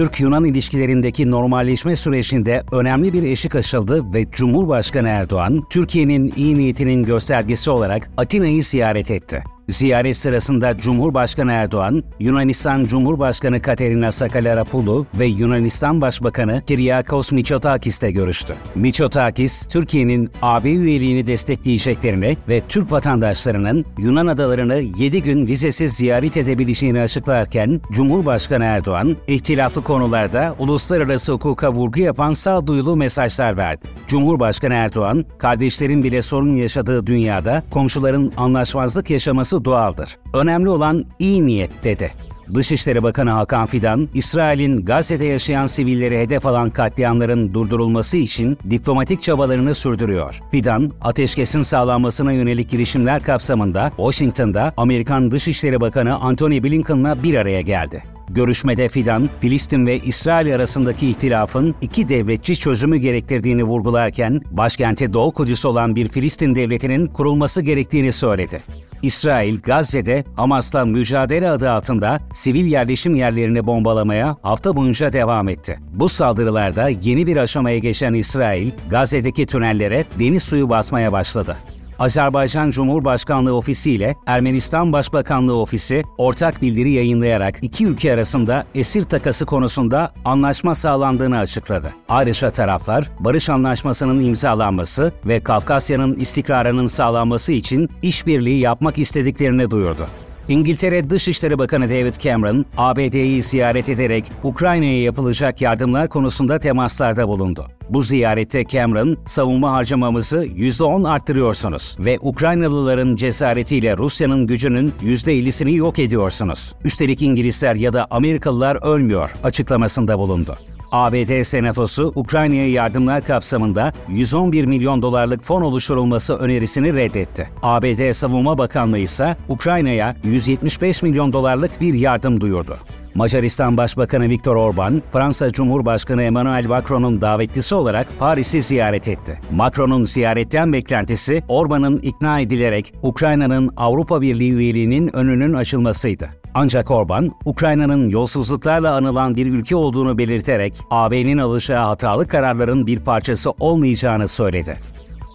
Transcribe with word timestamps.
Türk-Yunan 0.00 0.44
ilişkilerindeki 0.44 1.30
normalleşme 1.30 1.96
sürecinde 1.96 2.62
önemli 2.72 3.12
bir 3.12 3.22
eşik 3.22 3.54
aşıldı 3.54 4.14
ve 4.14 4.30
Cumhurbaşkanı 4.30 5.08
Erdoğan, 5.08 5.62
Türkiye'nin 5.70 6.32
iyi 6.36 6.58
niyetinin 6.58 7.04
göstergesi 7.04 7.70
olarak 7.70 8.10
Atina'yı 8.16 8.64
ziyaret 8.64 9.10
etti. 9.10 9.44
Ziyaret 9.70 10.16
sırasında 10.16 10.78
Cumhurbaşkanı 10.78 11.52
Erdoğan, 11.52 12.04
Yunanistan 12.20 12.84
Cumhurbaşkanı 12.84 13.60
Katerina 13.60 14.12
Sakalarapoulou 14.12 15.06
ve 15.14 15.26
Yunanistan 15.26 16.00
Başbakanı 16.00 16.62
Kyriakos 16.66 17.32
Mitsotakis'le 17.32 18.12
görüştü. 18.12 18.54
Mitsotakis, 18.74 19.68
Türkiye'nin 19.68 20.30
AB 20.42 20.70
üyeliğini 20.70 21.26
destekleyeceklerini 21.26 22.36
ve 22.48 22.62
Türk 22.68 22.92
vatandaşlarının 22.92 23.84
Yunan 23.98 24.26
adalarını 24.26 24.76
7 24.96 25.22
gün 25.22 25.46
vizesiz 25.46 25.92
ziyaret 25.92 26.36
edebileceğini 26.36 27.00
açıklarken, 27.00 27.80
Cumhurbaşkanı 27.92 28.64
Erdoğan, 28.64 29.16
ihtilaflı 29.26 29.82
konularda 29.82 30.54
uluslararası 30.58 31.32
hukuka 31.32 31.72
vurgu 31.72 32.00
yapan 32.00 32.32
sağduyulu 32.32 32.96
mesajlar 32.96 33.56
verdi. 33.56 33.86
Cumhurbaşkanı 34.06 34.74
Erdoğan, 34.74 35.24
kardeşlerin 35.38 36.02
bile 36.02 36.22
sorun 36.22 36.56
yaşadığı 36.56 37.06
dünyada 37.06 37.62
komşuların 37.70 38.32
anlaşmazlık 38.36 39.10
yaşaması 39.10 39.59
doğaldır. 39.64 40.18
Önemli 40.34 40.68
olan 40.68 41.04
iyi 41.18 41.46
niyet 41.46 41.84
dedi. 41.84 42.10
Dışişleri 42.54 43.02
Bakanı 43.02 43.30
Hakan 43.30 43.66
Fidan, 43.66 44.08
İsrail'in 44.14 44.84
Gazze'de 44.84 45.24
yaşayan 45.24 45.66
sivilleri 45.66 46.18
hedef 46.18 46.46
alan 46.46 46.70
katliamların 46.70 47.54
durdurulması 47.54 48.16
için 48.16 48.58
diplomatik 48.70 49.22
çabalarını 49.22 49.74
sürdürüyor. 49.74 50.40
Fidan, 50.50 50.92
ateşkesin 51.00 51.62
sağlanmasına 51.62 52.32
yönelik 52.32 52.70
girişimler 52.70 53.22
kapsamında 53.22 53.92
Washington'da 53.96 54.72
Amerikan 54.76 55.30
Dışişleri 55.30 55.80
Bakanı 55.80 56.16
Antony 56.16 56.62
Blinken'la 56.62 57.22
bir 57.22 57.34
araya 57.34 57.60
geldi. 57.60 58.02
Görüşmede 58.28 58.88
Fidan, 58.88 59.28
Filistin 59.40 59.86
ve 59.86 59.98
İsrail 59.98 60.54
arasındaki 60.54 61.08
ihtilafın 61.08 61.74
iki 61.80 62.08
devletçi 62.08 62.56
çözümü 62.56 62.96
gerektirdiğini 62.96 63.64
vurgularken, 63.64 64.40
başkenti 64.50 65.12
Doğu 65.12 65.32
Kudüs 65.32 65.64
olan 65.64 65.96
bir 65.96 66.08
Filistin 66.08 66.54
devletinin 66.54 67.06
kurulması 67.06 67.62
gerektiğini 67.62 68.12
söyledi. 68.12 68.60
İsrail, 69.02 69.60
Gazze'de 69.60 70.24
Hamas'la 70.36 70.84
mücadele 70.84 71.50
adı 71.50 71.70
altında 71.70 72.20
sivil 72.34 72.66
yerleşim 72.66 73.14
yerlerini 73.14 73.66
bombalamaya 73.66 74.36
hafta 74.42 74.76
boyunca 74.76 75.12
devam 75.12 75.48
etti. 75.48 75.78
Bu 75.92 76.08
saldırılarda 76.08 76.88
yeni 76.88 77.26
bir 77.26 77.36
aşamaya 77.36 77.78
geçen 77.78 78.14
İsrail, 78.14 78.70
Gazze'deki 78.90 79.46
tünellere 79.46 80.04
deniz 80.18 80.42
suyu 80.42 80.70
basmaya 80.70 81.12
başladı. 81.12 81.56
Azerbaycan 82.00 82.70
Cumhurbaşkanlığı 82.70 83.56
Ofisi 83.56 83.92
ile 83.92 84.16
Ermenistan 84.26 84.92
Başbakanlığı 84.92 85.56
Ofisi 85.60 86.02
ortak 86.18 86.62
bildiri 86.62 86.90
yayınlayarak 86.92 87.58
iki 87.62 87.86
ülke 87.86 88.14
arasında 88.14 88.64
esir 88.74 89.02
takası 89.02 89.46
konusunda 89.46 90.12
anlaşma 90.24 90.74
sağlandığını 90.74 91.38
açıkladı. 91.38 91.94
Ayrıca 92.08 92.50
taraflar 92.50 93.10
barış 93.20 93.48
anlaşmasının 93.48 94.24
imzalanması 94.24 95.12
ve 95.26 95.40
Kafkasya'nın 95.40 96.16
istikrarının 96.16 96.86
sağlanması 96.86 97.52
için 97.52 97.88
işbirliği 98.02 98.60
yapmak 98.60 98.98
istediklerini 98.98 99.70
duyurdu. 99.70 100.06
İngiltere 100.50 101.10
Dışişleri 101.10 101.58
Bakanı 101.58 101.90
David 101.90 102.14
Cameron, 102.14 102.66
ABD'yi 102.76 103.42
ziyaret 103.42 103.88
ederek 103.88 104.24
Ukrayna'ya 104.42 105.02
yapılacak 105.02 105.60
yardımlar 105.60 106.08
konusunda 106.08 106.58
temaslarda 106.58 107.28
bulundu. 107.28 107.66
Bu 107.90 108.02
ziyarette 108.02 108.64
Cameron, 108.64 109.16
savunma 109.26 109.72
harcamamızı 109.72 110.46
%10 110.46 111.08
arttırıyorsunuz 111.08 111.96
ve 112.00 112.18
Ukraynalıların 112.20 113.16
cesaretiyle 113.16 113.96
Rusya'nın 113.96 114.46
gücünün 114.46 114.92
%50'sini 115.02 115.74
yok 115.74 115.98
ediyorsunuz. 115.98 116.74
Üstelik 116.84 117.22
İngilizler 117.22 117.74
ya 117.74 117.92
da 117.92 118.06
Amerikalılar 118.10 118.94
ölmüyor 118.94 119.30
açıklamasında 119.44 120.18
bulundu. 120.18 120.56
ABD 120.92 121.42
Senatosu 121.42 122.12
Ukrayna'ya 122.14 122.70
yardımlar 122.70 123.24
kapsamında 123.24 123.92
111 124.08 124.64
milyon 124.64 125.02
dolarlık 125.02 125.44
fon 125.44 125.62
oluşturulması 125.62 126.34
önerisini 126.34 126.94
reddetti. 126.94 127.48
ABD 127.62 128.12
Savunma 128.12 128.58
Bakanlığı 128.58 128.98
ise 128.98 129.36
Ukrayna'ya 129.48 130.16
175 130.24 131.02
milyon 131.02 131.32
dolarlık 131.32 131.80
bir 131.80 131.94
yardım 131.94 132.40
duyurdu. 132.40 132.76
Macaristan 133.14 133.76
Başbakanı 133.76 134.28
Viktor 134.28 134.56
Orban, 134.56 135.02
Fransa 135.12 135.52
Cumhurbaşkanı 135.52 136.22
Emmanuel 136.22 136.66
Macron'un 136.66 137.20
davetlisi 137.20 137.74
olarak 137.74 138.06
Paris'i 138.18 138.60
ziyaret 138.60 139.08
etti. 139.08 139.40
Macron'un 139.52 140.04
ziyaretten 140.04 140.72
beklentisi 140.72 141.42
Orban'ın 141.48 141.98
ikna 141.98 142.40
edilerek 142.40 142.94
Ukrayna'nın 143.02 143.70
Avrupa 143.76 144.20
Birliği 144.20 144.52
üyeliğinin 144.52 145.16
önünün 145.16 145.54
açılmasıydı. 145.54 146.28
Ancak 146.54 146.90
Orban, 146.90 147.30
Ukrayna'nın 147.44 148.08
yolsuzluklarla 148.08 148.94
anılan 148.94 149.36
bir 149.36 149.46
ülke 149.46 149.76
olduğunu 149.76 150.18
belirterek 150.18 150.74
AB'nin 150.90 151.38
alacağı 151.38 151.86
hatalı 151.86 152.28
kararların 152.28 152.86
bir 152.86 153.00
parçası 153.00 153.50
olmayacağını 153.50 154.28
söyledi. 154.28 154.76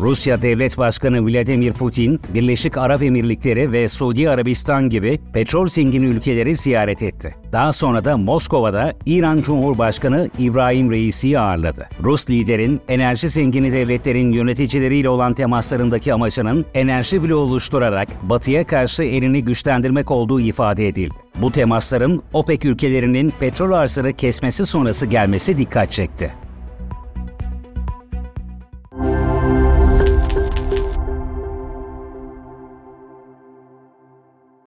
Rusya 0.00 0.42
Devlet 0.42 0.78
Başkanı 0.78 1.26
Vladimir 1.26 1.72
Putin, 1.72 2.20
Birleşik 2.34 2.78
Arap 2.78 3.02
Emirlikleri 3.02 3.72
ve 3.72 3.88
Suudi 3.88 4.30
Arabistan 4.30 4.88
gibi 4.88 5.20
petrol 5.32 5.68
zengin 5.68 6.02
ülkeleri 6.02 6.56
ziyaret 6.56 7.02
etti. 7.02 7.34
Daha 7.52 7.72
sonra 7.72 8.04
da 8.04 8.16
Moskova'da 8.16 8.94
İran 9.06 9.40
Cumhurbaşkanı 9.40 10.30
İbrahim 10.38 10.90
Reisi'yi 10.90 11.38
ağırladı. 11.38 11.88
Rus 12.02 12.30
liderin 12.30 12.80
enerji 12.88 13.28
zengini 13.28 13.72
devletlerin 13.72 14.32
yöneticileriyle 14.32 15.08
olan 15.08 15.32
temaslarındaki 15.32 16.14
amacının 16.14 16.66
enerji 16.74 17.22
bloğu 17.22 17.40
oluşturarak 17.40 18.08
Batı'ya 18.22 18.66
karşı 18.66 19.02
elini 19.02 19.44
güçlendirmek 19.44 20.10
olduğu 20.10 20.40
ifade 20.40 20.88
edildi. 20.88 21.14
Bu 21.42 21.52
temasların 21.52 22.22
OPEC 22.32 22.68
ülkelerinin 22.68 23.32
petrol 23.40 23.72
arzını 23.72 24.12
kesmesi 24.12 24.66
sonrası 24.66 25.06
gelmesi 25.06 25.58
dikkat 25.58 25.92
çekti. 25.92 26.32